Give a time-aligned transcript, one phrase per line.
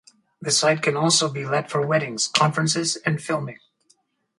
[0.41, 3.59] The site can also be let for weddings, conferences, and filming.